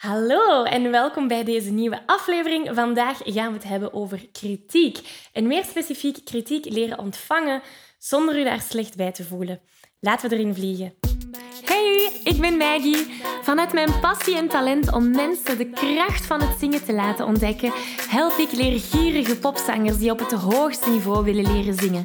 Hallo 0.00 0.62
en 0.62 0.90
welkom 0.90 1.28
bij 1.28 1.44
deze 1.44 1.70
nieuwe 1.70 2.02
aflevering. 2.06 2.70
Vandaag 2.72 3.18
gaan 3.24 3.46
we 3.46 3.52
het 3.52 3.68
hebben 3.68 3.92
over 3.92 4.28
kritiek. 4.32 4.98
En 5.32 5.46
meer 5.46 5.64
specifiek 5.64 6.24
kritiek 6.24 6.64
leren 6.64 6.98
ontvangen 6.98 7.62
zonder 7.98 8.38
u 8.38 8.44
daar 8.44 8.60
slecht 8.60 8.96
bij 8.96 9.12
te 9.12 9.24
voelen. 9.24 9.60
Laten 9.98 10.30
we 10.30 10.36
erin 10.36 10.54
vliegen. 10.54 10.94
Hey, 11.64 12.20
ik 12.24 12.40
ben 12.40 12.56
Maggie. 12.56 13.06
Vanuit 13.42 13.72
mijn 13.72 14.00
passie 14.00 14.36
en 14.36 14.48
talent 14.48 14.92
om 14.92 15.10
mensen 15.10 15.58
de 15.58 15.70
kracht 15.70 16.26
van 16.26 16.40
het 16.40 16.58
zingen 16.58 16.84
te 16.84 16.92
laten 16.92 17.26
ontdekken, 17.26 17.72
help 18.08 18.38
ik 18.38 18.52
leergierige 18.52 19.38
popzangers 19.38 19.98
die 19.98 20.10
op 20.10 20.18
het 20.18 20.32
hoogste 20.32 20.90
niveau 20.90 21.24
willen 21.24 21.52
leren 21.52 21.74
zingen. 21.74 22.04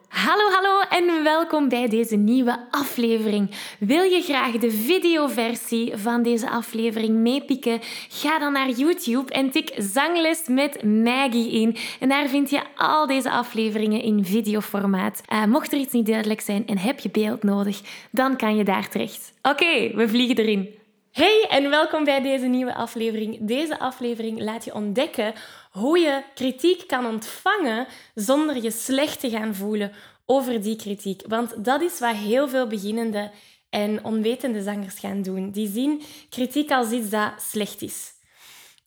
Hallo, 0.25 0.49
hallo 0.49 0.81
en 0.89 1.23
welkom 1.23 1.69
bij 1.69 1.87
deze 1.87 2.15
nieuwe 2.15 2.67
aflevering. 2.71 3.51
Wil 3.79 4.03
je 4.03 4.21
graag 4.21 4.51
de 4.51 4.71
videoversie 4.71 5.97
van 5.97 6.23
deze 6.23 6.49
aflevering 6.49 7.17
meepikken? 7.17 7.79
Ga 8.09 8.39
dan 8.39 8.53
naar 8.53 8.69
YouTube 8.69 9.33
en 9.33 9.51
tik 9.51 9.73
Zangles 9.77 10.47
met 10.47 10.83
Maggie 10.83 11.51
in. 11.51 11.77
En 11.99 12.09
daar 12.09 12.27
vind 12.27 12.49
je 12.49 12.61
al 12.75 13.07
deze 13.07 13.31
afleveringen 13.31 14.01
in 14.01 14.25
videoformaat. 14.25 15.21
Uh, 15.29 15.45
mocht 15.45 15.71
er 15.71 15.79
iets 15.79 15.93
niet 15.93 16.05
duidelijk 16.05 16.41
zijn 16.41 16.67
en 16.67 16.77
heb 16.77 16.99
je 16.99 17.09
beeld 17.09 17.43
nodig, 17.43 17.81
dan 18.11 18.37
kan 18.37 18.55
je 18.55 18.63
daar 18.63 18.89
terecht. 18.89 19.33
Oké, 19.41 19.95
we 19.95 20.07
vliegen 20.07 20.37
erin. 20.37 20.79
Hey 21.11 21.45
en 21.49 21.69
welkom 21.69 22.03
bij 22.03 22.21
deze 22.21 22.45
nieuwe 22.45 22.75
aflevering. 22.75 23.37
Deze 23.41 23.79
aflevering 23.79 24.41
laat 24.41 24.65
je 24.65 24.73
ontdekken 24.73 25.33
hoe 25.71 25.99
je 25.99 26.23
kritiek 26.33 26.87
kan 26.87 27.05
ontvangen 27.05 27.87
zonder 28.15 28.63
je 28.63 28.71
slecht 28.71 29.19
te 29.19 29.29
gaan 29.29 29.55
voelen 29.55 29.91
over 30.25 30.61
die 30.61 30.75
kritiek. 30.75 31.21
Want 31.27 31.65
dat 31.65 31.81
is 31.81 31.99
wat 31.99 32.15
heel 32.15 32.47
veel 32.47 32.67
beginnende 32.67 33.31
en 33.69 34.03
onwetende 34.03 34.61
zangers 34.61 34.99
gaan 34.99 35.21
doen. 35.21 35.51
Die 35.51 35.69
zien 35.69 36.01
kritiek 36.29 36.71
als 36.71 36.91
iets 36.91 37.09
dat 37.09 37.31
slecht 37.37 37.81
is. 37.81 38.19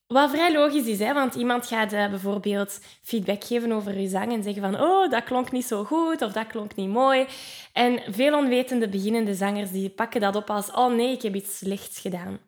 Wat 0.06 0.30
vrij 0.30 0.52
logisch 0.52 0.86
is, 0.86 0.98
hè? 0.98 1.12
want 1.14 1.34
iemand 1.34 1.66
gaat 1.66 1.92
uh, 1.92 2.08
bijvoorbeeld 2.08 2.80
feedback 3.02 3.44
geven 3.44 3.72
over 3.72 4.00
je 4.00 4.08
zang 4.08 4.32
en 4.32 4.42
zeggen 4.42 4.62
van 4.62 4.80
oh, 4.80 5.10
dat 5.10 5.24
klonk 5.24 5.52
niet 5.52 5.64
zo 5.64 5.84
goed 5.84 6.22
of 6.22 6.32
dat 6.32 6.46
klonk 6.46 6.74
niet 6.74 6.88
mooi. 6.88 7.26
En 7.72 8.00
veel 8.08 8.38
onwetende 8.38 8.88
beginnende 8.88 9.34
zangers 9.34 9.70
die 9.70 9.90
pakken 9.90 10.20
dat 10.20 10.36
op 10.36 10.50
als 10.50 10.70
oh 10.70 10.94
nee, 10.94 11.12
ik 11.12 11.22
heb 11.22 11.34
iets 11.34 11.58
slechts 11.58 12.00
gedaan. 12.00 12.38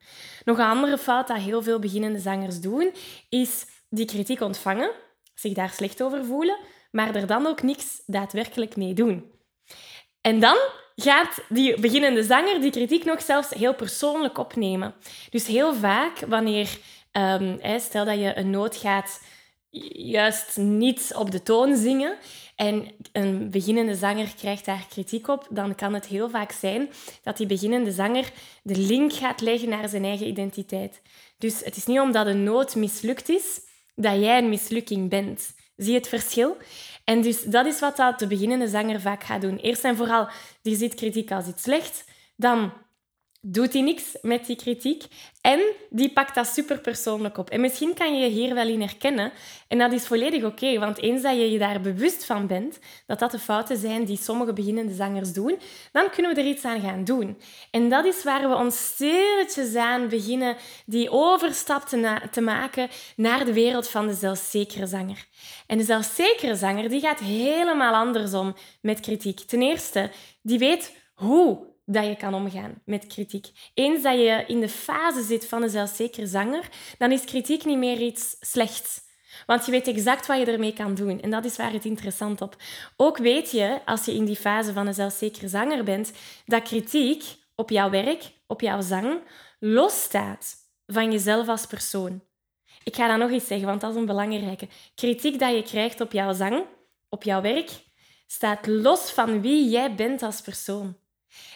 Nog 0.45 0.59
een 0.59 0.65
andere 0.65 0.99
fout 0.99 1.29
dat 1.29 1.37
heel 1.37 1.63
veel 1.63 1.79
beginnende 1.79 2.19
zangers 2.19 2.61
doen, 2.61 2.93
is 3.29 3.67
die 3.97 4.07
kritiek 4.07 4.41
ontvangen, 4.41 4.91
zich 5.35 5.53
daar 5.53 5.71
slecht 5.71 6.03
over 6.03 6.25
voelen, 6.25 6.59
maar 6.91 7.15
er 7.15 7.27
dan 7.27 7.47
ook 7.47 7.63
niks 7.63 8.03
daadwerkelijk 8.07 8.77
mee 8.77 8.95
doen. 8.95 9.31
En 10.21 10.41
dan 10.41 10.57
gaat 10.95 11.39
die 11.49 11.81
beginnende 11.81 12.23
zanger 12.23 12.61
die 12.61 12.71
kritiek 12.71 13.05
nog 13.05 13.23
zelfs 13.23 13.51
heel 13.51 13.75
persoonlijk 13.75 14.39
opnemen. 14.39 14.95
Dus 15.31 15.47
heel 15.47 15.75
vaak 15.75 16.19
wanneer 16.19 16.79
Um, 17.19 17.59
stel 17.79 18.05
dat 18.05 18.19
je 18.19 18.37
een 18.37 18.51
noot 18.51 18.77
gaat 18.77 19.21
juist 19.93 20.57
niet 20.57 21.13
op 21.15 21.31
de 21.31 21.43
toon 21.43 21.77
zingen 21.77 22.17
en 22.57 22.93
een 23.13 23.51
beginnende 23.51 23.95
zanger 23.95 24.35
krijgt 24.39 24.65
daar 24.65 24.87
kritiek 24.89 25.29
op, 25.29 25.47
dan 25.51 25.75
kan 25.75 25.95
het 25.95 26.07
heel 26.07 26.31
vaak 26.31 26.53
zijn 26.53 26.91
dat 27.23 27.37
die 27.37 27.47
beginnende 27.47 27.93
zanger 27.93 28.33
de 28.63 28.79
link 28.79 29.13
gaat 29.13 29.41
leggen 29.41 29.69
naar 29.69 29.89
zijn 29.89 30.05
eigen 30.05 30.27
identiteit. 30.27 31.03
Dus 31.39 31.65
het 31.65 31.77
is 31.77 31.87
niet 31.87 32.01
omdat 32.01 32.27
een 32.27 32.45
noot 32.45 32.75
mislukt 32.75 33.29
is, 33.29 33.61
dat 33.97 34.21
jij 34.21 34.39
een 34.39 34.49
mislukking 34.49 35.11
bent. 35.11 35.55
Zie 35.77 35.93
je 35.93 35.99
het 35.99 36.09
verschil? 36.09 36.57
En 37.05 37.23
dus 37.23 37.43
dat 37.43 37.67
is 37.67 37.81
wat 37.81 37.97
dat 37.97 38.19
de 38.19 38.27
beginnende 38.27 38.69
zanger 38.69 39.01
vaak 39.01 39.25
gaat 39.25 39.41
doen. 39.41 39.57
Eerst 39.57 39.85
en 39.85 39.97
vooral, 39.97 40.29
die 40.63 40.77
ziet 40.77 40.95
kritiek 40.95 41.31
als 41.31 41.47
iets 41.47 41.63
slechts. 41.63 42.05
Dan 42.37 42.73
doet 43.49 43.73
hij 43.73 43.83
niks 43.83 44.17
met 44.23 44.47
die 44.47 44.57
kritiek 44.57 45.05
en 45.41 45.61
die 45.91 46.13
pakt 46.13 46.35
dat 46.35 46.47
super 46.47 46.79
persoonlijk 46.79 47.39
op. 47.39 47.51
En 47.51 47.61
misschien 47.61 47.95
kan 47.95 48.19
je 48.19 48.25
je 48.25 48.31
hier 48.31 48.55
wel 48.55 48.69
in 48.69 48.81
herkennen 48.81 49.33
en 49.69 49.79
dat 49.79 49.93
is 49.93 50.07
volledig 50.07 50.45
oké, 50.45 50.79
want 50.79 50.99
eens 50.99 51.23
dat 51.23 51.37
je 51.37 51.51
je 51.51 51.59
daar 51.59 51.81
bewust 51.81 52.25
van 52.25 52.47
bent 52.47 52.79
dat 53.07 53.19
dat 53.19 53.31
de 53.31 53.39
fouten 53.39 53.77
zijn 53.77 54.05
die 54.05 54.17
sommige 54.17 54.53
beginnende 54.53 54.95
zangers 54.95 55.33
doen, 55.33 55.59
dan 55.93 56.11
kunnen 56.11 56.35
we 56.35 56.41
er 56.41 56.47
iets 56.47 56.65
aan 56.65 56.81
gaan 56.81 57.05
doen. 57.05 57.39
En 57.71 57.89
dat 57.89 58.05
is 58.05 58.23
waar 58.23 58.49
we 58.49 58.55
ons 58.55 58.87
stilletjes 58.87 59.75
aan 59.75 60.09
beginnen 60.09 60.57
die 60.87 61.11
overstap 61.11 61.83
te, 61.83 62.21
te 62.31 62.41
maken 62.41 62.89
naar 63.17 63.45
de 63.45 63.53
wereld 63.53 63.89
van 63.89 64.07
de 64.07 64.15
zelfzekere 64.15 64.87
zanger. 64.87 65.27
En 65.67 65.79
de 65.79 65.85
zelfzekere 65.85 66.55
zanger 66.55 66.89
die 66.89 67.01
gaat 67.01 67.19
helemaal 67.19 67.95
andersom 67.95 68.55
met 68.81 69.01
kritiek. 69.01 69.41
Ten 69.41 69.63
eerste, 69.63 70.11
die 70.43 70.59
weet 70.59 70.93
hoe 71.15 71.75
dat 71.87 72.05
je 72.05 72.17
kan 72.17 72.35
omgaan 72.35 72.83
met 72.85 73.07
kritiek. 73.07 73.47
Eens 73.75 74.03
dat 74.03 74.19
je 74.19 74.45
in 74.47 74.61
de 74.61 74.69
fase 74.69 75.23
zit 75.23 75.47
van 75.47 75.63
een 75.63 75.71
zelfzekere 75.71 76.27
zanger, 76.27 76.69
dan 76.99 77.13
is 77.13 77.25
kritiek 77.25 77.65
niet 77.65 77.79
meer 77.79 78.01
iets 78.01 78.37
slechts. 78.41 79.05
Want 79.47 79.65
je 79.65 79.71
weet 79.71 79.87
exact 79.87 80.27
wat 80.27 80.39
je 80.39 80.45
ermee 80.45 80.73
kan 80.73 80.95
doen. 80.95 81.21
En 81.21 81.31
dat 81.31 81.45
is 81.45 81.57
waar 81.57 81.73
het 81.73 81.85
interessant 81.85 82.41
op. 82.41 82.57
Ook 82.97 83.19
weet 83.19 83.51
je, 83.51 83.81
als 83.85 84.05
je 84.05 84.15
in 84.15 84.25
die 84.25 84.37
fase 84.37 84.73
van 84.73 84.87
een 84.87 84.95
zelfzekere 84.95 85.49
zanger 85.49 85.85
bent, 85.85 86.13
dat 86.47 86.63
kritiek 86.63 87.25
op 87.55 87.71
jouw 87.71 87.91
werk, 87.91 88.33
op 88.47 88.61
jouw 88.61 88.81
zang, 88.81 89.21
losstaat 89.59 90.55
van 90.87 91.13
jezelf 91.13 91.49
als 91.49 91.67
persoon. 91.67 92.23
Ik 92.85 92.97
ga 92.97 93.09
dat 93.09 93.19
nog 93.19 93.31
eens 93.31 93.47
zeggen, 93.47 93.67
want 93.67 93.81
dat 93.81 93.91
is 93.91 93.97
een 93.97 94.07
belangrijke. 94.07 94.69
Kritiek 94.95 95.39
dat 95.39 95.55
je 95.55 95.63
krijgt 95.63 96.01
op 96.01 96.13
jouw 96.13 96.33
zang, 96.33 96.65
op 97.09 97.23
jouw 97.23 97.41
werk, 97.41 97.71
staat 98.27 98.67
los 98.67 99.11
van 99.11 99.41
wie 99.41 99.69
jij 99.69 99.95
bent 99.95 100.23
als 100.23 100.41
persoon. 100.41 100.97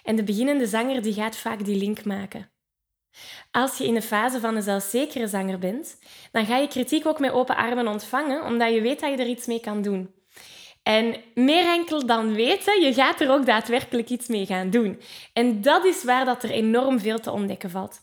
En 0.02 0.16
de 0.16 0.24
beginnende 0.24 0.66
zanger 0.66 1.02
die 1.02 1.12
gaat 1.12 1.36
vaak 1.36 1.64
die 1.64 1.76
link 1.76 2.04
maken. 2.04 2.50
Als 3.50 3.78
je 3.78 3.86
in 3.86 3.94
de 3.94 4.02
fase 4.02 4.40
van 4.40 4.56
een 4.56 4.62
zelfzekere 4.62 5.26
zanger 5.26 5.58
bent, 5.58 5.98
dan 6.32 6.46
ga 6.46 6.56
je 6.56 6.68
kritiek 6.68 7.06
ook 7.06 7.18
met 7.18 7.32
open 7.32 7.56
armen 7.56 7.88
ontvangen, 7.88 8.44
omdat 8.44 8.72
je 8.72 8.80
weet 8.80 9.00
dat 9.00 9.10
je 9.10 9.16
er 9.16 9.28
iets 9.28 9.46
mee 9.46 9.60
kan 9.60 9.82
doen. 9.82 10.14
En 10.82 11.22
meer 11.34 11.64
enkel 11.64 12.06
dan 12.06 12.34
weten, 12.34 12.80
je 12.82 12.94
gaat 12.94 13.20
er 13.20 13.30
ook 13.30 13.46
daadwerkelijk 13.46 14.08
iets 14.08 14.28
mee 14.28 14.46
gaan 14.46 14.70
doen. 14.70 15.00
En 15.32 15.60
dat 15.60 15.84
is 15.84 16.04
waar 16.04 16.24
dat 16.24 16.42
er 16.42 16.50
enorm 16.50 17.00
veel 17.00 17.18
te 17.18 17.30
ontdekken 17.30 17.70
valt. 17.70 18.00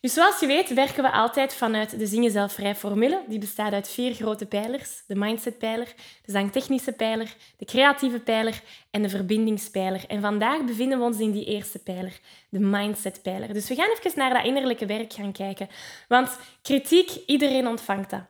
Dus 0.00 0.12
zoals 0.14 0.40
je 0.40 0.46
weet 0.46 0.74
werken 0.74 1.02
we 1.02 1.10
altijd 1.10 1.54
vanuit 1.54 1.98
de 1.98 2.06
Zingen 2.06 2.30
Zelfvrij 2.30 2.74
formule. 2.74 3.22
Die 3.28 3.38
bestaat 3.38 3.72
uit 3.72 3.88
vier 3.88 4.14
grote 4.14 4.46
pijlers. 4.46 5.02
De 5.06 5.14
mindsetpijler, 5.14 5.94
de 6.24 6.32
zangtechnische 6.32 6.92
pijler, 6.92 7.34
de 7.56 7.64
creatieve 7.64 8.20
pijler 8.20 8.62
en 8.90 9.02
de 9.02 9.08
verbindingspijler. 9.08 10.04
En 10.08 10.20
vandaag 10.20 10.64
bevinden 10.64 10.98
we 10.98 11.04
ons 11.04 11.18
in 11.18 11.30
die 11.30 11.44
eerste 11.44 11.78
pijler, 11.78 12.20
de 12.48 12.58
mindsetpijler. 12.58 13.52
Dus 13.52 13.68
we 13.68 13.74
gaan 13.74 13.88
even 13.98 14.18
naar 14.18 14.34
dat 14.34 14.44
innerlijke 14.44 14.86
werk 14.86 15.12
gaan 15.12 15.32
kijken. 15.32 15.68
Want 16.08 16.38
kritiek, 16.62 17.10
iedereen 17.26 17.66
ontvangt 17.66 18.10
dat. 18.10 18.22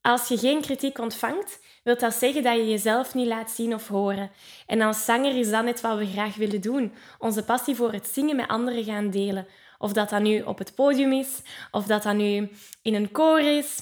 Als 0.00 0.28
je 0.28 0.38
geen 0.38 0.60
kritiek 0.60 0.98
ontvangt, 0.98 1.58
wil 1.82 1.98
dat 1.98 2.14
zeggen 2.14 2.42
dat 2.42 2.56
je 2.56 2.68
jezelf 2.68 3.14
niet 3.14 3.26
laat 3.26 3.50
zien 3.50 3.74
of 3.74 3.88
horen. 3.88 4.30
En 4.66 4.80
als 4.80 5.04
zanger 5.04 5.36
is 5.36 5.50
dat 5.50 5.64
net 5.64 5.80
wat 5.80 5.98
we 5.98 6.06
graag 6.06 6.34
willen 6.34 6.60
doen. 6.60 6.92
Onze 7.18 7.44
passie 7.44 7.74
voor 7.74 7.92
het 7.92 8.08
zingen 8.08 8.36
met 8.36 8.48
anderen 8.48 8.84
gaan 8.84 9.10
delen. 9.10 9.46
Of 9.82 9.92
dat 9.92 10.10
dat 10.10 10.22
nu 10.22 10.40
op 10.40 10.58
het 10.58 10.74
podium 10.74 11.12
is, 11.12 11.42
of 11.70 11.84
dat 11.86 12.02
dat 12.02 12.14
nu 12.14 12.50
in 12.82 12.94
een 12.94 13.10
koor 13.10 13.40
is, 13.40 13.78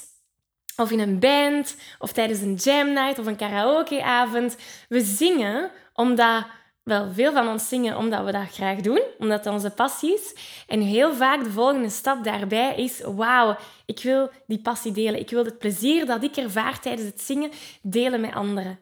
of 0.77 0.91
in 0.91 1.01
een 1.01 1.19
band, 1.19 1.77
of 1.99 2.13
tijdens 2.13 2.41
een 2.41 2.55
jam 2.55 2.93
night 2.93 3.19
of 3.19 3.27
een 3.27 3.37
karaokeavond. 3.37 4.57
We 4.89 5.01
zingen 5.01 5.71
omdat, 5.93 6.47
wel, 6.83 7.13
veel 7.13 7.33
van 7.33 7.49
ons 7.49 7.69
zingen 7.69 7.97
omdat 7.97 8.25
we 8.25 8.33
dat 8.33 8.51
graag 8.51 8.81
doen, 8.81 9.03
omdat 9.19 9.45
dat 9.45 9.53
onze 9.53 9.71
passie 9.71 10.15
is. 10.15 10.35
En 10.67 10.81
heel 10.81 11.15
vaak 11.15 11.45
de 11.45 11.51
volgende 11.51 11.91
stap 11.91 12.25
daarbij 12.25 12.75
is, 12.77 13.01
wauw, 13.01 13.57
ik 13.87 14.03
wil 14.03 14.31
die 14.47 14.61
passie 14.61 14.93
delen. 14.93 15.21
Ik 15.21 15.31
wil 15.31 15.45
het 15.45 15.59
plezier 15.59 16.07
dat 16.07 16.23
ik 16.23 16.37
ervaar 16.37 16.81
tijdens 16.81 17.09
het 17.09 17.21
zingen 17.21 17.51
delen 17.83 18.21
met 18.21 18.35
anderen. 18.35 18.81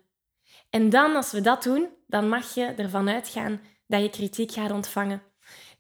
En 0.70 0.90
dan, 0.90 1.16
als 1.16 1.32
we 1.32 1.40
dat 1.40 1.62
doen, 1.62 1.88
dan 2.06 2.28
mag 2.28 2.54
je 2.54 2.64
ervan 2.64 3.08
uitgaan 3.08 3.60
dat 3.86 4.02
je 4.02 4.10
kritiek 4.10 4.52
gaat 4.52 4.70
ontvangen. 4.70 5.27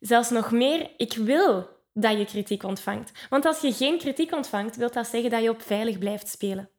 Zelfs 0.00 0.30
nog 0.30 0.50
meer, 0.50 0.90
ik 0.96 1.12
wil 1.12 1.68
dat 1.92 2.18
je 2.18 2.24
kritiek 2.24 2.62
ontvangt. 2.62 3.12
Want 3.28 3.44
als 3.44 3.60
je 3.60 3.72
geen 3.72 3.98
kritiek 3.98 4.32
ontvangt, 4.32 4.76
wil 4.76 4.90
dat 4.90 5.06
zeggen 5.06 5.30
dat 5.30 5.42
je 5.42 5.50
op 5.50 5.62
veilig 5.62 5.98
blijft 5.98 6.28
spelen. 6.28 6.70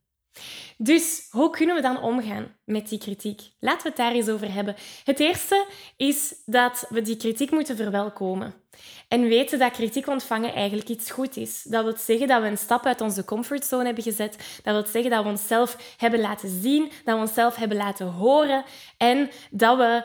Dus 0.77 1.27
hoe 1.30 1.50
kunnen 1.50 1.75
we 1.75 1.81
dan 1.81 2.01
omgaan 2.01 2.56
met 2.66 2.89
die 2.89 3.00
kritiek? 3.00 3.42
Laten 3.60 3.81
we 3.81 3.88
het 3.88 3.98
daar 3.98 4.12
eens 4.12 4.30
over 4.30 4.54
hebben. 4.54 4.75
Het 5.04 5.19
eerste 5.19 5.66
is 5.98 6.33
dat 6.45 6.86
we 6.89 7.01
die 7.01 7.18
kritiek 7.18 7.51
moeten 7.51 7.75
verwelkomen. 7.75 8.54
En 9.07 9.21
weten 9.27 9.60
dat 9.60 9.71
kritiek 9.71 10.07
ontvangen 10.07 10.54
eigenlijk 10.54 10.89
iets 10.89 11.12
goed 11.12 11.38
is. 11.38 11.63
Dat 11.63 11.83
wil 11.83 11.98
zeggen 11.98 12.27
dat 12.27 12.42
we 12.42 12.48
een 12.48 12.57
stap 12.57 12.86
uit 12.86 13.01
onze 13.01 13.25
comfortzone 13.25 13.86
hebben 13.86 14.04
gezet. 14.04 14.60
Dat 14.63 14.74
wil 14.74 14.86
zeggen 14.86 15.12
dat 15.12 15.24
we 15.24 15.30
onszelf 15.30 15.95
hebben 15.98 16.19
laten 16.19 16.62
zien, 16.62 16.92
dat 17.04 17.16
we 17.16 17.21
onszelf 17.21 17.56
hebben 17.56 17.77
laten 17.77 18.07
horen 18.07 18.63
en 18.98 19.30
dat 19.51 19.77
we 19.77 20.04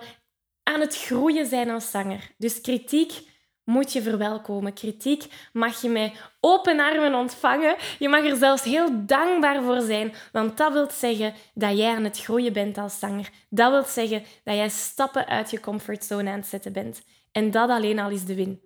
aan 0.64 0.80
het 0.80 0.96
groeien 0.96 1.46
zijn 1.46 1.70
als 1.70 1.90
zanger. 1.90 2.30
Dus 2.38 2.60
kritiek 2.60 3.32
moet 3.64 3.92
je 3.92 4.02
verwelkomen. 4.02 4.72
Kritiek 4.72 5.24
mag 5.52 5.82
je 5.82 5.88
met 5.88 6.12
open 6.40 6.80
armen 6.80 7.14
ontvangen. 7.14 7.76
Je 7.98 8.08
mag 8.08 8.24
er 8.24 8.36
zelfs 8.36 8.62
heel 8.62 9.06
dankbaar 9.06 9.62
voor 9.62 9.80
zijn, 9.80 10.12
want 10.32 10.56
dat 10.56 10.72
wil 10.72 10.90
zeggen 10.90 11.34
dat 11.54 11.76
jij 11.76 11.94
aan 11.94 12.04
het 12.04 12.20
groeien 12.20 12.52
bent 12.52 12.78
als 12.78 12.98
zanger. 12.98 13.30
Dat 13.48 13.70
wil 13.70 13.84
zeggen 13.84 14.22
dat 14.44 14.54
jij 14.54 14.68
stappen 14.68 15.26
uit 15.26 15.50
je 15.50 15.60
comfortzone 15.60 16.30
aan 16.30 16.38
het 16.38 16.46
zetten 16.46 16.72
bent. 16.72 17.02
En 17.32 17.50
dat 17.50 17.68
alleen 17.68 17.98
al 17.98 18.10
is 18.10 18.24
de 18.24 18.34
win. 18.34 18.60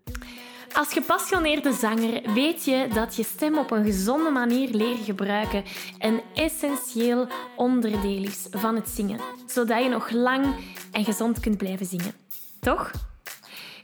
Als 0.72 0.92
gepassioneerde 0.92 1.72
zanger 1.72 2.32
weet 2.34 2.64
je 2.64 2.88
dat 2.94 3.16
je 3.16 3.22
stem 3.22 3.58
op 3.58 3.70
een 3.70 3.84
gezonde 3.84 4.30
manier 4.30 4.68
leren 4.70 5.04
gebruiken 5.04 5.64
een 5.98 6.20
essentieel 6.34 7.26
onderdeel 7.56 8.22
is 8.22 8.46
van 8.50 8.74
het 8.74 8.88
zingen, 8.88 9.20
zodat 9.46 9.82
je 9.82 9.88
nog 9.88 10.10
lang 10.10 10.46
en 10.92 11.04
gezond 11.04 11.40
kunt 11.40 11.58
blijven 11.58 11.86
zingen. 11.86 12.12
Toch? 12.60 12.90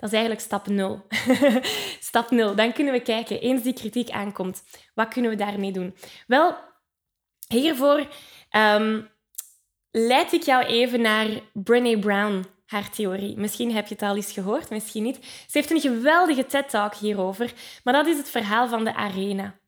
Dat 0.00 0.12
is 0.12 0.18
eigenlijk 0.18 0.40
stap 0.40 0.66
0. 0.66 1.06
stap 2.10 2.30
0. 2.30 2.54
Dan 2.54 2.72
kunnen 2.72 2.92
we 2.92 3.00
kijken, 3.00 3.40
eens 3.40 3.62
die 3.62 3.72
kritiek 3.72 4.10
aankomt, 4.10 4.62
wat 4.94 5.08
kunnen 5.08 5.30
we 5.30 5.36
daarmee 5.36 5.72
doen? 5.72 5.96
Wel, 6.26 6.56
hiervoor 7.48 8.08
um, 8.56 9.10
leid 9.90 10.32
ik 10.32 10.42
jou 10.42 10.64
even 10.64 11.00
naar 11.00 11.26
Brené 11.52 11.98
Brown, 11.98 12.46
haar 12.66 12.90
theorie. 12.90 13.36
Misschien 13.36 13.74
heb 13.74 13.86
je 13.86 13.94
het 13.94 14.02
al 14.02 14.16
eens 14.16 14.32
gehoord, 14.32 14.70
misschien 14.70 15.02
niet. 15.02 15.18
Ze 15.24 15.58
heeft 15.58 15.70
een 15.70 15.80
geweldige 15.80 16.46
TED-talk 16.46 16.94
hierover, 16.94 17.52
maar 17.84 17.94
dat 17.94 18.06
is 18.06 18.16
het 18.16 18.30
verhaal 18.30 18.68
van 18.68 18.84
de 18.84 18.94
arena. 18.94 19.58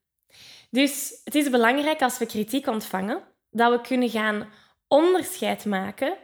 Dus 0.70 1.20
het 1.25 1.35
is 1.35 1.50
belangrijk 1.50 2.02
als 2.02 2.19
we 2.19 2.26
kritiek 2.26 2.67
ontvangen, 2.67 3.23
dat 3.50 3.73
we 3.73 3.81
kunnen 3.81 4.11
gaan 4.11 4.49
onderscheid 4.88 5.64
maken. 5.64 6.17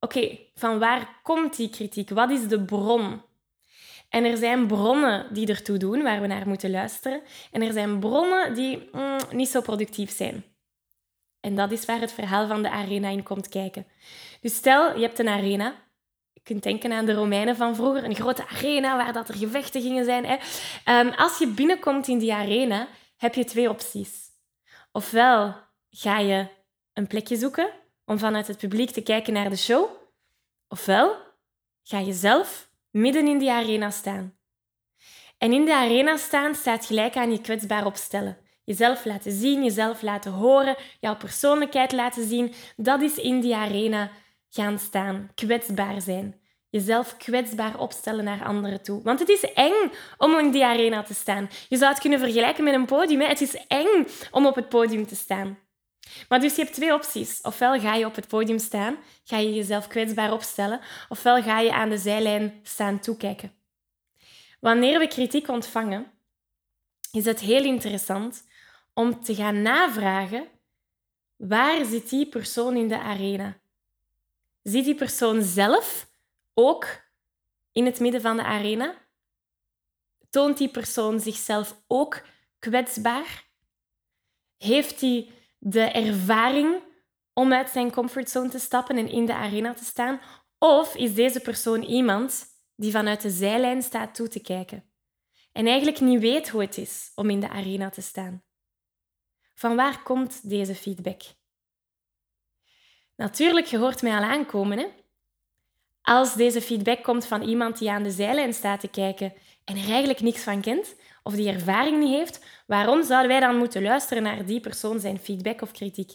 Oké, 0.00 0.38
van 0.54 0.78
waar 0.78 1.20
komt 1.22 1.56
die 1.56 1.70
kritiek? 1.70 2.10
Wat 2.10 2.30
is 2.30 2.48
de 2.48 2.64
bron? 2.64 3.22
En 4.16 4.24
er 4.24 4.36
zijn 4.36 4.66
bronnen 4.66 5.34
die 5.34 5.48
ertoe 5.48 5.78
doen, 5.78 6.02
waar 6.02 6.20
we 6.20 6.26
naar 6.26 6.48
moeten 6.48 6.70
luisteren. 6.70 7.22
En 7.50 7.62
er 7.62 7.72
zijn 7.72 7.98
bronnen 7.98 8.54
die 8.54 8.88
mm, 8.92 9.18
niet 9.30 9.48
zo 9.48 9.60
productief 9.60 10.10
zijn. 10.10 10.44
En 11.40 11.56
dat 11.56 11.70
is 11.70 11.84
waar 11.84 12.00
het 12.00 12.12
verhaal 12.12 12.46
van 12.46 12.62
de 12.62 12.70
arena 12.70 13.08
in 13.08 13.22
komt 13.22 13.48
kijken. 13.48 13.86
Dus 14.40 14.54
stel, 14.54 14.96
je 14.96 15.02
hebt 15.02 15.18
een 15.18 15.28
arena. 15.28 15.74
Je 16.32 16.40
kunt 16.42 16.62
denken 16.62 16.92
aan 16.92 17.06
de 17.06 17.12
Romeinen 17.12 17.56
van 17.56 17.74
vroeger. 17.74 18.04
Een 18.04 18.14
grote 18.14 18.48
arena 18.48 18.96
waar 18.96 19.12
dat 19.12 19.28
er 19.28 19.34
gevechten 19.34 19.82
gingen 19.82 20.04
zijn. 20.04 20.24
Hè. 20.24 20.36
Ehm, 20.84 21.08
als 21.08 21.38
je 21.38 21.46
binnenkomt 21.46 22.08
in 22.08 22.18
die 22.18 22.34
arena, 22.34 22.88
heb 23.16 23.34
je 23.34 23.44
twee 23.44 23.68
opties. 23.68 24.24
Ofwel 24.92 25.54
ga 25.90 26.18
je 26.18 26.46
een 26.92 27.06
plekje 27.06 27.36
zoeken 27.36 27.70
om 28.04 28.18
vanuit 28.18 28.46
het 28.46 28.58
publiek 28.58 28.90
te 28.90 29.02
kijken 29.02 29.32
naar 29.32 29.50
de 29.50 29.56
show. 29.56 29.90
Ofwel 30.68 31.16
ga 31.82 31.98
je 31.98 32.12
zelf 32.12 32.66
midden 32.96 33.26
in 33.26 33.38
die 33.38 33.50
arena 33.50 33.90
staan. 33.90 34.34
En 35.38 35.52
in 35.52 35.64
de 35.64 35.74
arena 35.74 36.16
staan 36.16 36.54
staat 36.54 36.86
gelijk 36.86 37.16
aan 37.16 37.30
je 37.30 37.40
kwetsbaar 37.40 37.86
opstellen. 37.86 38.38
Jezelf 38.64 39.04
laten 39.04 39.32
zien, 39.32 39.62
jezelf 39.62 40.02
laten 40.02 40.32
horen, 40.32 40.76
jouw 41.00 41.16
persoonlijkheid 41.16 41.92
laten 41.92 42.28
zien. 42.28 42.52
Dat 42.76 43.02
is 43.02 43.16
in 43.16 43.40
die 43.40 43.54
arena 43.54 44.10
gaan 44.48 44.78
staan, 44.78 45.30
kwetsbaar 45.34 46.00
zijn. 46.00 46.40
Jezelf 46.70 47.16
kwetsbaar 47.16 47.78
opstellen 47.78 48.24
naar 48.24 48.44
anderen 48.44 48.82
toe. 48.82 49.02
Want 49.02 49.18
het 49.18 49.28
is 49.28 49.52
eng 49.52 49.90
om 50.18 50.38
in 50.38 50.50
die 50.50 50.64
arena 50.64 51.02
te 51.02 51.14
staan. 51.14 51.48
Je 51.68 51.76
zou 51.76 51.90
het 51.90 52.00
kunnen 52.00 52.18
vergelijken 52.18 52.64
met 52.64 52.74
een 52.74 52.86
podium. 52.86 53.20
Hè? 53.20 53.26
Het 53.26 53.40
is 53.40 53.66
eng 53.66 54.06
om 54.30 54.46
op 54.46 54.54
het 54.54 54.68
podium 54.68 55.06
te 55.06 55.16
staan. 55.16 55.58
Maar 56.28 56.40
dus 56.40 56.56
je 56.56 56.62
hebt 56.62 56.74
twee 56.74 56.94
opties. 56.94 57.40
Ofwel 57.40 57.80
ga 57.80 57.94
je 57.94 58.06
op 58.06 58.14
het 58.14 58.28
podium 58.28 58.58
staan, 58.58 58.96
ga 59.24 59.38
je 59.38 59.54
jezelf 59.54 59.86
kwetsbaar 59.86 60.32
opstellen, 60.32 60.80
ofwel 61.08 61.42
ga 61.42 61.60
je 61.60 61.72
aan 61.72 61.88
de 61.88 61.98
zijlijn 61.98 62.60
staan 62.62 63.00
toekijken. 63.00 63.52
Wanneer 64.60 64.98
we 64.98 65.06
kritiek 65.06 65.48
ontvangen, 65.48 66.12
is 67.12 67.24
het 67.24 67.40
heel 67.40 67.64
interessant 67.64 68.44
om 68.94 69.22
te 69.22 69.34
gaan 69.34 69.62
navragen 69.62 70.48
waar 71.36 71.84
zit 71.84 72.10
die 72.10 72.28
persoon 72.28 72.76
in 72.76 72.88
de 72.88 72.98
arena? 72.98 73.58
Zit 74.62 74.84
die 74.84 74.94
persoon 74.94 75.42
zelf 75.42 76.08
ook 76.54 76.86
in 77.72 77.84
het 77.84 78.00
midden 78.00 78.20
van 78.20 78.36
de 78.36 78.42
arena? 78.42 78.94
Toont 80.30 80.58
die 80.58 80.68
persoon 80.68 81.20
zichzelf 81.20 81.82
ook 81.86 82.22
kwetsbaar? 82.58 83.44
Heeft 84.58 85.00
die 85.00 85.32
de 85.68 85.80
ervaring 85.80 86.82
om 87.32 87.52
uit 87.52 87.70
zijn 87.70 87.92
comfortzone 87.92 88.48
te 88.48 88.58
stappen 88.58 88.96
en 88.96 89.08
in 89.08 89.26
de 89.26 89.34
arena 89.34 89.74
te 89.74 89.84
staan? 89.84 90.20
Of 90.58 90.94
is 90.94 91.14
deze 91.14 91.40
persoon 91.40 91.82
iemand 91.82 92.46
die 92.76 92.90
vanuit 92.90 93.20
de 93.20 93.30
zijlijn 93.30 93.82
staat 93.82 94.14
toe 94.14 94.28
te 94.28 94.40
kijken 94.40 94.84
en 95.52 95.66
eigenlijk 95.66 96.00
niet 96.00 96.20
weet 96.20 96.48
hoe 96.48 96.60
het 96.60 96.76
is 96.76 97.12
om 97.14 97.30
in 97.30 97.40
de 97.40 97.48
arena 97.48 97.90
te 97.90 98.02
staan? 98.02 98.42
Van 99.54 99.76
waar 99.76 100.02
komt 100.02 100.48
deze 100.48 100.74
feedback? 100.74 101.22
Natuurlijk, 103.16 103.66
je 103.66 103.78
hoort 103.78 104.02
mij 104.02 104.16
al 104.16 104.22
aankomen. 104.22 104.78
Hè? 104.78 104.86
Als 106.02 106.34
deze 106.34 106.62
feedback 106.62 107.02
komt 107.02 107.26
van 107.26 107.42
iemand 107.42 107.78
die 107.78 107.90
aan 107.90 108.02
de 108.02 108.10
zijlijn 108.10 108.54
staat 108.54 108.80
te 108.80 108.88
kijken 108.88 109.32
en 109.64 109.76
er 109.76 109.88
eigenlijk 109.88 110.20
niks 110.20 110.42
van 110.42 110.60
kent, 110.60 110.94
of 111.26 111.34
die 111.34 111.48
ervaring 111.48 111.98
niet 111.98 112.16
heeft, 112.16 112.44
waarom 112.66 113.04
zouden 113.04 113.28
wij 113.28 113.40
dan 113.40 113.56
moeten 113.56 113.82
luisteren 113.82 114.22
naar 114.22 114.44
die 114.44 114.60
persoon 114.60 115.00
zijn 115.00 115.18
feedback 115.18 115.62
of 115.62 115.70
kritiek? 115.70 116.12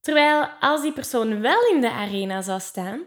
Terwijl 0.00 0.44
als 0.60 0.82
die 0.82 0.92
persoon 0.92 1.40
wel 1.40 1.68
in 1.74 1.80
de 1.80 1.90
arena 1.90 2.42
zou 2.42 2.60
staan 2.60 3.00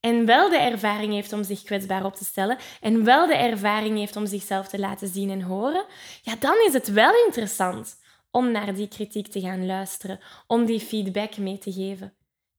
en 0.00 0.26
wel 0.26 0.48
de 0.48 0.58
ervaring 0.58 1.12
heeft 1.12 1.32
om 1.32 1.44
zich 1.44 1.62
kwetsbaar 1.62 2.04
op 2.04 2.14
te 2.14 2.24
stellen 2.24 2.58
en 2.80 3.04
wel 3.04 3.26
de 3.26 3.36
ervaring 3.36 3.98
heeft 3.98 4.16
om 4.16 4.26
zichzelf 4.26 4.68
te 4.68 4.78
laten 4.78 5.08
zien 5.08 5.30
en 5.30 5.42
horen, 5.42 5.84
ja, 6.22 6.36
dan 6.36 6.54
is 6.66 6.72
het 6.72 6.88
wel 6.92 7.12
interessant 7.26 7.96
om 8.30 8.50
naar 8.50 8.74
die 8.74 8.88
kritiek 8.88 9.26
te 9.26 9.40
gaan 9.40 9.66
luisteren, 9.66 10.20
om 10.46 10.64
die 10.64 10.80
feedback 10.80 11.36
mee 11.36 11.58
te 11.58 11.72
geven. 11.72 12.15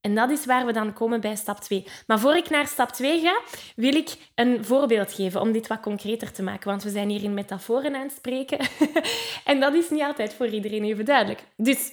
En 0.07 0.15
dat 0.15 0.29
is 0.29 0.45
waar 0.45 0.65
we 0.65 0.71
dan 0.71 0.93
komen 0.93 1.21
bij 1.21 1.35
stap 1.35 1.59
2. 1.59 1.85
Maar 2.05 2.19
voor 2.19 2.35
ik 2.35 2.49
naar 2.49 2.67
stap 2.67 2.89
2 2.89 3.21
ga, 3.21 3.41
wil 3.75 3.95
ik 3.95 4.17
een 4.35 4.65
voorbeeld 4.65 5.13
geven 5.13 5.41
om 5.41 5.51
dit 5.51 5.67
wat 5.67 5.79
concreter 5.79 6.31
te 6.31 6.43
maken. 6.43 6.69
Want 6.69 6.83
we 6.83 6.89
zijn 6.89 7.09
hier 7.09 7.23
in 7.23 7.33
metaforen 7.33 7.95
aan 7.95 8.01
het 8.01 8.11
spreken. 8.11 8.59
en 9.51 9.59
dat 9.59 9.73
is 9.73 9.89
niet 9.89 10.01
altijd 10.01 10.33
voor 10.33 10.47
iedereen 10.47 10.83
even 10.83 11.05
duidelijk. 11.05 11.43
Dus 11.55 11.91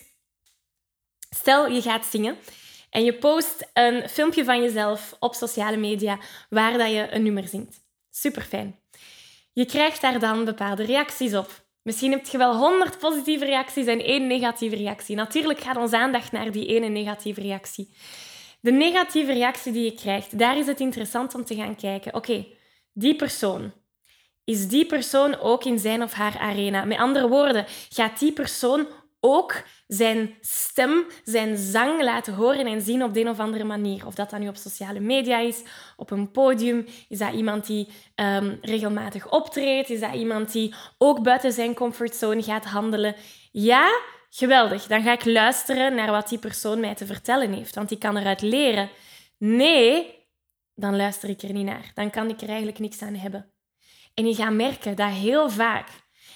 stel 1.31 1.69
je 1.69 1.83
gaat 1.83 2.05
zingen 2.05 2.37
en 2.91 3.05
je 3.05 3.15
post 3.15 3.71
een 3.73 4.09
filmpje 4.09 4.45
van 4.45 4.63
jezelf 4.63 5.17
op 5.19 5.35
sociale 5.35 5.77
media 5.77 6.19
waar 6.49 6.79
dat 6.79 6.91
je 6.91 7.07
een 7.11 7.23
nummer 7.23 7.49
zingt. 7.49 7.81
Super 8.11 8.43
fijn. 8.43 8.79
Je 9.53 9.67
krijgt 9.67 10.01
daar 10.01 10.19
dan 10.19 10.45
bepaalde 10.45 10.85
reacties 10.85 11.35
op. 11.35 11.64
Misschien 11.85 12.11
heb 12.11 12.27
je 12.27 12.39
wel 12.39 12.57
100 12.57 12.99
positieve 12.99 13.45
reacties 13.45 13.87
en 13.87 14.05
één 14.05 14.27
negatieve 14.27 14.77
reactie. 14.77 15.17
Natuurlijk 15.17 15.61
gaat 15.61 15.77
onze 15.77 15.99
aandacht 15.99 16.33
naar 16.33 16.51
die 16.51 16.67
ene 16.67 16.89
negatieve 16.89 17.41
reactie. 17.41 17.89
De 18.61 18.73
negatieve 18.73 19.33
reactie 19.33 19.73
die 19.73 19.85
je 19.85 19.95
krijgt, 19.95 20.39
daar 20.39 20.59
is 20.59 20.67
het 20.67 20.81
interessant 20.81 21.35
om 21.35 21.45
te 21.45 21.55
gaan 21.55 21.77
kijken. 21.77 22.15
Oké, 22.15 22.47
die 22.93 23.17
persoon. 23.17 23.73
Is 24.45 24.69
die 24.69 24.87
persoon 24.87 25.39
ook 25.41 25.65
in 25.65 25.79
zijn 25.79 26.03
of 26.03 26.13
haar 26.13 26.39
arena? 26.39 26.85
Met 26.85 26.99
andere 26.99 27.29
woorden, 27.29 27.67
gaat 27.89 28.19
die 28.19 28.33
persoon 28.33 28.87
ook 29.27 29.63
zijn 29.87 30.35
stem, 30.41 31.07
zijn 31.23 31.57
zang 31.57 32.03
laten 32.03 32.35
horen 32.35 32.67
en 32.67 32.81
zien 32.81 33.03
op 33.03 33.15
de 33.15 33.21
een 33.21 33.29
of 33.29 33.39
andere 33.39 33.65
manier. 33.65 34.07
Of 34.07 34.15
dat 34.15 34.31
dan 34.31 34.41
nu 34.41 34.49
op 34.49 34.57
sociale 34.57 35.01
media 35.01 35.39
is, 35.39 35.63
op 35.97 36.11
een 36.11 36.31
podium. 36.31 36.87
Is 37.09 37.19
dat 37.19 37.33
iemand 37.33 37.67
die 37.67 37.89
um, 38.15 38.59
regelmatig 38.63 39.31
optreedt? 39.31 39.91
Is 39.91 40.01
dat 40.01 40.15
iemand 40.15 40.53
die 40.53 40.75
ook 40.99 41.23
buiten 41.23 41.53
zijn 41.53 41.75
comfortzone 41.75 42.43
gaat 42.43 42.65
handelen? 42.65 43.15
Ja, 43.51 44.01
geweldig. 44.31 44.87
Dan 44.87 45.03
ga 45.03 45.13
ik 45.13 45.25
luisteren 45.25 45.95
naar 45.95 46.11
wat 46.11 46.29
die 46.29 46.39
persoon 46.39 46.81
mij 46.81 46.95
te 46.95 47.07
vertellen 47.07 47.53
heeft, 47.53 47.75
want 47.75 47.89
die 47.89 47.99
kan 47.99 48.17
eruit 48.17 48.43
leren. 48.43 48.91
Nee, 49.39 50.15
dan 50.75 50.97
luister 50.97 51.29
ik 51.29 51.43
er 51.43 51.53
niet 51.53 51.67
naar. 51.67 51.91
Dan 51.95 52.11
kan 52.11 52.29
ik 52.29 52.41
er 52.41 52.49
eigenlijk 52.49 52.79
niks 52.79 53.03
aan 53.03 53.15
hebben. 53.15 53.53
En 54.15 54.27
je 54.27 54.35
gaat 54.35 54.53
merken 54.53 54.97
dat 54.97 55.11
heel 55.11 55.51
vaak 55.51 55.89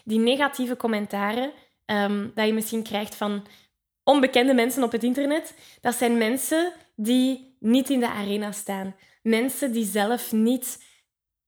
die 0.05 0.19
negatieve 0.19 0.77
commentaren 0.77 1.53
um, 1.91 2.33
dat 2.35 2.47
je 2.47 2.53
misschien 2.53 2.83
krijgt 2.83 3.15
van 3.15 3.47
onbekende 4.03 4.55
mensen 4.55 4.83
op 4.83 4.93
het 4.93 5.03
internet, 5.03 5.55
dat 5.81 5.95
zijn 5.95 6.19
mensen 6.19 6.73
die 6.97 7.57
niet 7.61 7.91
in 7.91 8.01
de 8.01 8.09
arena 8.09 8.53
staan. 8.53 8.95
Mensen 9.23 9.73
die 9.73 9.85
zelf 9.85 10.33
niet 10.33 10.85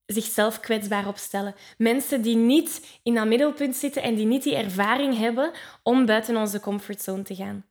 zichzelf 0.07 0.61
kwetsbaar 0.61 1.09
opstellen. 1.09 1.55
Mensen 1.79 2.23
die 2.23 2.37
niet 2.37 2.99
in 3.03 3.15
dat 3.15 3.27
middelpunt 3.27 3.77
zitten 3.77 4.03
en 4.03 4.15
die 4.15 4.27
niet 4.27 4.43
die 4.43 4.57
ervaring 4.57 5.19
hebben 5.19 5.53
om 5.83 6.07
buiten 6.07 6.37
onze 6.37 6.61
comfortzone 6.61 7.23
te 7.23 7.35
gaan. 7.35 7.67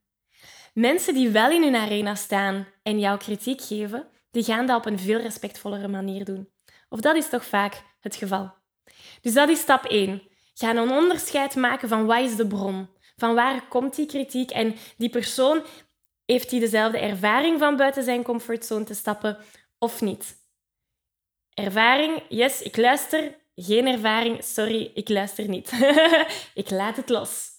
Mensen 0.73 1.13
die 1.13 1.29
wel 1.29 1.51
in 1.51 1.63
hun 1.63 1.75
arena 1.75 2.15
staan 2.15 2.67
en 2.83 2.99
jouw 2.99 3.17
kritiek 3.17 3.61
geven, 3.61 4.07
die 4.31 4.43
gaan 4.43 4.65
dat 4.65 4.77
op 4.77 4.85
een 4.85 4.99
veel 4.99 5.19
respectvollere 5.19 5.87
manier 5.87 6.25
doen. 6.25 6.49
Of 6.89 6.99
dat 6.99 7.15
is 7.15 7.29
toch 7.29 7.45
vaak 7.45 7.83
het 7.99 8.15
geval. 8.15 8.51
Dus 9.21 9.33
dat 9.33 9.49
is 9.49 9.59
stap 9.59 9.85
1 9.85 10.21
gaan 10.59 10.77
een 10.77 10.91
onderscheid 10.91 11.55
maken 11.55 11.89
van 11.89 12.05
wat 12.05 12.19
is 12.19 12.35
de 12.35 12.47
bron? 12.47 12.89
Van 13.15 13.35
waar 13.35 13.67
komt 13.67 13.95
die 13.95 14.05
kritiek? 14.05 14.51
En 14.51 14.75
die 14.97 15.09
persoon, 15.09 15.65
heeft 16.25 16.51
hij 16.51 16.59
dezelfde 16.59 16.99
ervaring 16.99 17.59
van 17.59 17.75
buiten 17.75 18.03
zijn 18.03 18.23
comfortzone 18.23 18.83
te 18.83 18.93
stappen 18.93 19.37
of 19.77 20.01
niet? 20.01 20.37
Ervaring, 21.53 22.23
yes, 22.29 22.61
ik 22.61 22.77
luister. 22.77 23.37
Geen 23.55 23.87
ervaring, 23.87 24.43
sorry, 24.43 24.91
ik 24.93 25.09
luister 25.09 25.47
niet. 25.47 25.71
ik 26.53 26.69
laat 26.69 26.95
het 26.95 27.09
los. 27.09 27.49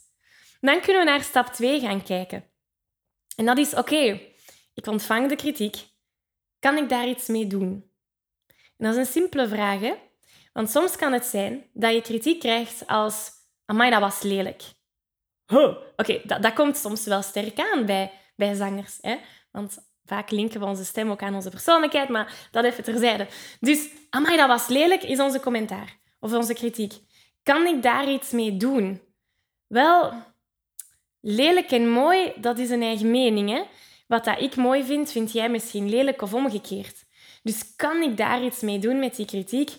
Dan 0.60 0.80
kunnen 0.80 1.04
we 1.04 1.10
naar 1.10 1.22
stap 1.22 1.46
2 1.46 1.80
gaan 1.80 2.02
kijken. 2.02 2.44
En 3.36 3.44
dat 3.44 3.58
is, 3.58 3.74
oké, 3.74 4.20
ik 4.74 4.86
ontvang 4.86 5.28
de 5.28 5.36
kritiek. 5.36 5.76
Kan 6.58 6.76
ik 6.76 6.88
daar 6.88 7.08
iets 7.08 7.26
mee 7.26 7.46
doen? 7.46 7.90
En 8.76 8.86
dat 8.86 8.92
is 8.92 8.98
een 8.98 9.12
simpele 9.12 9.48
vraag, 9.48 9.80
hè? 9.80 9.94
Want 10.52 10.70
soms 10.70 10.96
kan 10.96 11.12
het 11.12 11.24
zijn 11.24 11.64
dat 11.72 11.94
je 11.94 12.00
kritiek 12.00 12.40
krijgt 12.40 12.86
als... 12.86 13.30
Amai, 13.64 13.90
dat 13.90 14.00
was 14.00 14.22
lelijk. 14.22 14.62
Oké, 15.96 16.20
dat, 16.24 16.42
dat 16.42 16.52
komt 16.52 16.76
soms 16.76 17.04
wel 17.04 17.22
sterk 17.22 17.60
aan 17.60 17.86
bij, 17.86 18.12
bij 18.36 18.54
zangers. 18.54 18.98
Hè? 19.00 19.16
Want 19.50 19.78
vaak 20.04 20.30
linken 20.30 20.60
we 20.60 20.66
onze 20.66 20.84
stem 20.84 21.10
ook 21.10 21.22
aan 21.22 21.34
onze 21.34 21.50
persoonlijkheid, 21.50 22.08
maar 22.08 22.48
dat 22.50 22.64
even 22.64 22.84
terzijde. 22.84 23.26
Dus, 23.60 23.88
amai, 24.10 24.36
dat 24.36 24.48
was 24.48 24.68
lelijk, 24.68 25.02
is 25.02 25.20
onze 25.20 25.40
commentaar. 25.40 25.98
Of 26.20 26.32
onze 26.32 26.54
kritiek. 26.54 26.92
Kan 27.42 27.66
ik 27.66 27.82
daar 27.82 28.10
iets 28.10 28.30
mee 28.30 28.56
doen? 28.56 29.00
Wel, 29.66 30.12
lelijk 31.20 31.70
en 31.70 31.88
mooi, 31.88 32.32
dat 32.36 32.58
is 32.58 32.70
een 32.70 32.82
eigen 32.82 33.10
mening. 33.10 33.50
Hè? 33.50 33.62
Wat 34.06 34.24
dat 34.24 34.40
ik 34.40 34.56
mooi 34.56 34.84
vind, 34.84 35.12
vind 35.12 35.32
jij 35.32 35.48
misschien 35.48 35.88
lelijk 35.88 36.22
of 36.22 36.34
omgekeerd. 36.34 37.04
Dus 37.42 37.76
kan 37.76 38.02
ik 38.02 38.16
daar 38.16 38.44
iets 38.44 38.60
mee 38.60 38.78
doen 38.78 38.98
met 38.98 39.16
die 39.16 39.26
kritiek? 39.26 39.70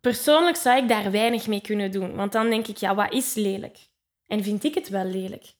Persoonlijk 0.00 0.56
zou 0.56 0.82
ik 0.82 0.88
daar 0.88 1.10
weinig 1.10 1.46
mee 1.46 1.60
kunnen 1.60 1.90
doen. 1.90 2.14
Want 2.14 2.32
dan 2.32 2.50
denk 2.50 2.66
ik, 2.66 2.76
ja, 2.76 2.94
wat 2.94 3.12
is 3.12 3.34
lelijk? 3.34 3.78
En 4.26 4.42
vind 4.42 4.64
ik 4.64 4.74
het 4.74 4.88
wel 4.88 5.04
lelijk? 5.04 5.54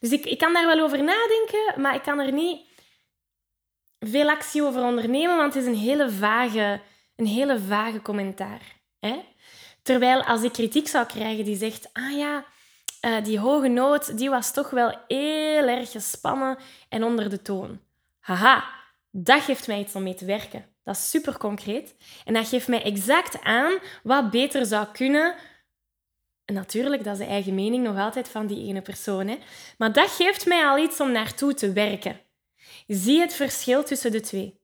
Dus 0.00 0.12
ik, 0.12 0.24
ik 0.24 0.38
kan 0.38 0.52
daar 0.52 0.66
wel 0.66 0.80
over 0.80 1.02
nadenken, 1.02 1.80
maar 1.80 1.94
ik 1.94 2.02
kan 2.02 2.18
er 2.18 2.32
niet 2.32 2.68
veel 3.98 4.28
actie 4.28 4.62
over 4.62 4.82
ondernemen, 4.82 5.36
want 5.36 5.54
het 5.54 5.62
is 5.62 5.68
een 5.68 5.78
hele 5.78 6.10
vage, 6.10 6.80
een 7.16 7.26
hele 7.26 7.58
vage 7.58 8.02
commentaar. 8.02 8.60
Hè? 8.98 9.20
Terwijl 9.82 10.22
als 10.22 10.42
ik 10.42 10.52
kritiek 10.52 10.88
zou 10.88 11.06
krijgen 11.06 11.44
die 11.44 11.56
zegt, 11.56 11.90
ah 11.92 12.16
ja, 12.16 12.44
uh, 13.06 13.24
die 13.24 13.38
hoge 13.38 13.68
noot 13.68 14.18
die 14.18 14.30
was 14.30 14.52
toch 14.52 14.70
wel 14.70 14.94
heel 15.06 15.68
erg 15.68 15.90
gespannen 15.90 16.58
en 16.88 17.04
onder 17.04 17.30
de 17.30 17.42
toon. 17.42 17.80
Haha, 18.20 18.64
dat 19.10 19.42
geeft 19.42 19.66
mij 19.66 19.80
iets 19.80 19.94
om 19.94 20.02
mee 20.02 20.14
te 20.14 20.24
werken. 20.24 20.64
Dat 20.82 20.94
is 20.94 21.10
super 21.10 21.38
concreet. 21.38 21.94
En 22.24 22.34
dat 22.34 22.48
geeft 22.48 22.68
mij 22.68 22.82
exact 22.82 23.42
aan 23.42 23.78
wat 24.02 24.30
beter 24.30 24.66
zou 24.66 24.86
kunnen. 24.92 25.34
En 26.44 26.54
natuurlijk, 26.54 27.04
dat 27.04 27.12
is 27.12 27.18
de 27.18 27.32
eigen 27.32 27.54
mening 27.54 27.84
nog 27.84 27.98
altijd 27.98 28.28
van 28.28 28.46
die 28.46 28.68
ene 28.68 28.82
persoon. 28.82 29.26
Hè? 29.26 29.38
Maar 29.78 29.92
dat 29.92 30.10
geeft 30.10 30.46
mij 30.46 30.64
al 30.66 30.78
iets 30.78 31.00
om 31.00 31.12
naartoe 31.12 31.54
te 31.54 31.72
werken. 31.72 32.20
Zie 32.86 33.20
het 33.20 33.34
verschil 33.34 33.84
tussen 33.84 34.12
de 34.12 34.20
twee. 34.20 34.60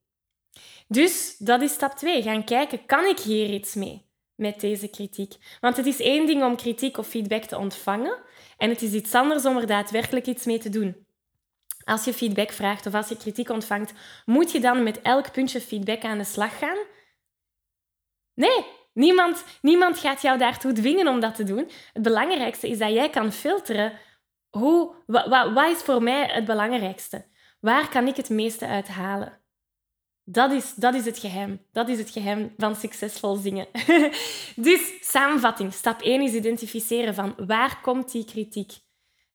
Dus 0.89 1.37
dat 1.39 1.63
is 1.63 1.73
stap 1.73 1.93
2. 1.93 2.23
Gaan 2.23 2.45
kijken, 2.45 2.87
kan 2.87 3.05
ik 3.05 3.19
hier 3.19 3.51
iets 3.51 3.75
mee 3.75 4.07
met 4.35 4.61
deze 4.61 4.89
kritiek? 4.89 5.35
Want 5.61 5.77
het 5.77 5.87
is 5.87 6.01
één 6.01 6.27
ding 6.27 6.45
om 6.45 6.57
kritiek 6.57 6.97
of 6.97 7.07
feedback 7.07 7.45
te 7.45 7.59
ontvangen. 7.59 8.19
En 8.57 8.69
het 8.69 8.83
is 8.83 8.93
iets 8.93 9.15
anders 9.15 9.45
om 9.45 9.57
er 9.57 9.67
daadwerkelijk 9.67 10.27
iets 10.27 10.45
mee 10.45 10.59
te 10.59 10.69
doen. 10.69 11.06
Als 11.87 12.05
je 12.05 12.15
feedback 12.15 12.53
vraagt 12.53 12.87
of 12.87 12.95
als 12.95 13.09
je 13.09 13.17
kritiek 13.17 13.49
ontvangt, 13.49 13.93
moet 14.25 14.53
je 14.53 14.61
dan 14.61 14.83
met 14.83 15.01
elk 15.03 15.33
puntje 15.33 15.61
feedback 15.61 16.05
aan 16.05 16.19
de 16.19 16.25
slag 16.25 16.59
gaan? 16.59 16.79
Nee, 18.35 18.67
niemand, 18.93 19.45
niemand 19.63 19.99
gaat 19.99 20.23
jou 20.23 20.39
daartoe 20.39 20.73
dwingen 20.73 21.09
om 21.09 21.21
dat 21.21 21.35
te 21.35 21.45
doen. 21.45 21.71
Het 21.93 22.03
belangrijkste 22.03 22.69
is 22.69 22.79
dat 22.79 22.93
jij 22.93 23.11
kan 23.11 23.33
filteren 23.33 23.93
hoe, 24.51 24.95
wat, 25.07 25.27
wat, 25.27 25.53
wat 25.53 25.71
is 25.71 25.83
voor 25.83 26.03
mij 26.03 26.27
het 26.27 26.45
belangrijkste? 26.45 27.27
Waar 27.61 27.89
kan 27.89 28.07
ik 28.07 28.17
het 28.17 28.29
meeste 28.29 28.67
uit 28.67 28.89
halen? 28.89 29.41
Dat 30.25 30.53
is, 30.53 30.75
dat 30.75 30.95
is 30.95 31.05
het 31.05 31.19
geheim. 31.19 31.67
Dat 31.73 31.89
is 31.89 31.99
het 31.99 32.11
geheim 32.11 32.55
van 32.57 32.77
succesvol 32.77 33.37
zingen. 33.37 33.67
dus 34.69 34.93
samenvatting. 35.01 35.73
Stap 35.73 36.03
1 36.03 36.23
is 36.23 36.33
identificeren 36.33 37.15
van 37.15 37.35
waar 37.47 37.81
komt 37.81 38.13
die 38.13 38.25
kritiek? 38.25 38.73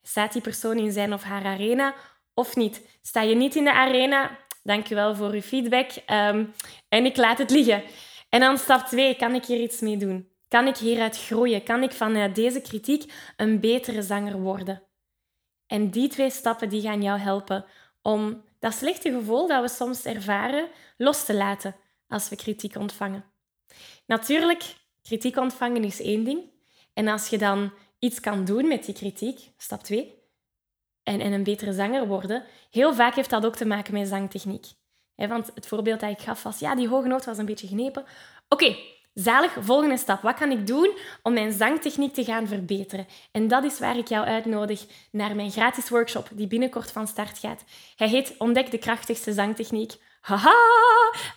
Staat 0.01 0.33
die 0.33 0.41
persoon 0.41 0.77
in 0.77 0.91
zijn 0.91 1.13
of 1.13 1.23
haar 1.23 1.45
arena 1.45 1.95
of 2.33 2.55
niet. 2.55 2.99
Sta 3.01 3.21
je 3.21 3.35
niet 3.35 3.55
in 3.55 3.63
de 3.63 3.73
arena, 3.73 4.37
dankjewel 4.63 5.15
voor 5.15 5.31
uw 5.31 5.41
feedback 5.41 5.91
ehm, 6.05 6.45
en 6.89 7.05
ik 7.05 7.17
laat 7.17 7.37
het 7.37 7.49
liggen. 7.49 7.83
En 8.29 8.39
dan 8.39 8.57
stap 8.57 8.85
2, 8.85 9.15
kan 9.15 9.35
ik 9.35 9.45
hier 9.45 9.59
iets 9.59 9.79
mee 9.79 9.97
doen? 9.97 10.29
Kan 10.47 10.67
ik 10.67 10.77
hieruit 10.77 11.17
groeien? 11.17 11.63
Kan 11.63 11.83
ik 11.83 11.91
vanuit 11.91 12.35
deze 12.35 12.61
kritiek 12.61 13.13
een 13.37 13.59
betere 13.59 14.01
zanger 14.01 14.39
worden? 14.39 14.83
En 15.67 15.89
die 15.89 16.07
twee 16.07 16.29
stappen 16.29 16.69
die 16.69 16.81
gaan 16.81 17.01
jou 17.01 17.19
helpen 17.19 17.65
om 18.01 18.43
dat 18.59 18.73
slechte 18.73 19.11
gevoel 19.11 19.47
dat 19.47 19.61
we 19.61 19.69
soms 19.69 20.05
ervaren 20.05 20.69
los 20.97 21.25
te 21.25 21.33
laten 21.33 21.75
als 22.07 22.29
we 22.29 22.35
kritiek 22.35 22.75
ontvangen. 22.75 23.25
Natuurlijk, 24.05 24.75
kritiek 25.01 25.37
ontvangen 25.37 25.83
is 25.83 26.01
één 26.01 26.23
ding. 26.23 26.51
En 26.93 27.07
als 27.07 27.27
je 27.27 27.37
dan 27.37 27.73
iets 27.99 28.19
kan 28.19 28.45
doen 28.45 28.67
met 28.67 28.85
die 28.85 28.95
kritiek, 28.95 29.51
stap 29.57 29.83
2, 29.83 30.20
en, 31.03 31.19
en 31.19 31.31
een 31.31 31.43
betere 31.43 31.73
zanger 31.73 32.07
worden, 32.07 32.43
heel 32.69 32.93
vaak 32.93 33.15
heeft 33.15 33.29
dat 33.29 33.45
ook 33.45 33.55
te 33.55 33.65
maken 33.65 33.93
met 33.93 34.07
zangtechniek. 34.07 34.65
want 35.15 35.51
het 35.55 35.67
voorbeeld 35.67 35.99
dat 35.99 36.09
ik 36.09 36.21
gaf 36.21 36.43
was, 36.43 36.59
ja, 36.59 36.75
die 36.75 36.87
hoge 36.87 37.07
noot 37.07 37.25
was 37.25 37.37
een 37.37 37.45
beetje 37.45 37.67
genepen. 37.67 38.03
Oké, 38.49 38.75
zalig, 39.13 39.57
volgende 39.59 39.97
stap. 39.97 40.21
Wat 40.21 40.37
kan 40.37 40.51
ik 40.51 40.67
doen 40.67 40.97
om 41.23 41.33
mijn 41.33 41.51
zangtechniek 41.51 42.13
te 42.13 42.23
gaan 42.23 42.47
verbeteren? 42.47 43.07
En 43.31 43.47
dat 43.47 43.63
is 43.63 43.79
waar 43.79 43.97
ik 43.97 44.07
jou 44.07 44.25
uitnodig 44.25 44.85
naar 45.11 45.35
mijn 45.35 45.51
gratis 45.51 45.89
workshop 45.89 46.27
die 46.31 46.47
binnenkort 46.47 46.91
van 46.91 47.07
start 47.07 47.39
gaat. 47.39 47.63
Hij 47.95 48.07
heet 48.07 48.35
Ontdek 48.37 48.71
de 48.71 48.77
krachtigste 48.77 49.33
zangtechniek. 49.33 49.93
Haha, 50.21 50.53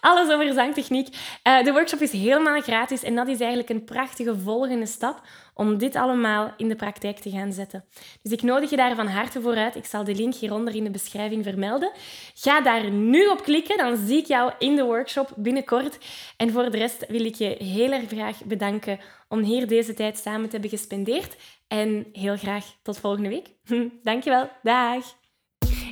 alles 0.00 0.30
over 0.30 0.52
zangtechniek. 0.52 1.16
Uh, 1.44 1.64
de 1.64 1.73
workshop 1.73 2.00
is 2.00 2.12
helemaal 2.12 2.61
gratis 2.61 3.02
en 3.02 3.14
dat 3.14 3.28
is 3.28 3.38
eigenlijk 3.38 3.68
een 3.68 3.85
prachtige 3.85 4.38
volgende 4.38 4.87
stap 4.87 5.21
om 5.54 5.78
dit 5.78 5.96
allemaal 5.96 6.52
in 6.56 6.68
de 6.68 6.76
praktijk 6.76 7.18
te 7.18 7.30
gaan 7.30 7.52
zetten. 7.52 7.84
Dus 8.23 8.32
ik 8.32 8.42
nodig 8.42 8.70
je 8.70 8.76
daar 8.76 8.94
van 8.94 9.06
harte 9.06 9.40
voor 9.40 9.56
uit. 9.56 9.76
Ik 9.76 9.84
zal 9.84 10.04
de 10.04 10.14
link 10.14 10.34
hieronder 10.34 10.75
in 10.75 10.84
de 10.84 10.90
beschrijving 10.90 11.44
vermelden. 11.44 11.92
Ga 12.34 12.61
daar 12.61 12.90
nu 12.90 13.26
op 13.26 13.42
klikken, 13.42 13.76
dan 13.76 13.96
zie 14.06 14.18
ik 14.18 14.26
jou 14.26 14.52
in 14.58 14.76
de 14.76 14.84
workshop 14.84 15.32
binnenkort. 15.37 15.99
En 16.37 16.50
voor 16.50 16.70
de 16.70 16.78
rest 16.78 17.06
wil 17.08 17.25
ik 17.25 17.34
je 17.34 17.56
heel 17.58 17.92
erg 17.92 18.08
graag 18.08 18.44
bedanken 18.44 18.99
om 19.28 19.40
hier 19.40 19.66
deze 19.66 19.94
tijd 19.94 20.18
samen 20.18 20.44
te 20.44 20.52
hebben 20.52 20.70
gespendeerd. 20.70 21.37
En 21.68 22.06
heel 22.12 22.37
graag 22.37 22.64
tot 22.82 22.99
volgende 22.99 23.28
week. 23.28 23.49
Dankjewel. 24.02 24.50
Dag. 24.62 25.23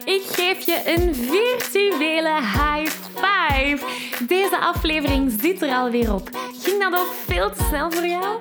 Ik 0.04 0.22
geef 0.22 0.66
je 0.66 0.82
een 0.84 1.14
virtuele 1.14 2.34
high 2.40 2.90
five. 3.14 3.86
Deze 4.26 4.58
aflevering 4.58 5.32
zit 5.40 5.62
er 5.62 5.74
alweer 5.74 6.14
op. 6.14 6.30
Ging 6.62 6.82
dat 6.82 7.00
ook 7.00 7.12
veel 7.12 7.50
te 7.50 7.62
snel 7.62 7.90
voor 7.90 8.06
jou? 8.06 8.40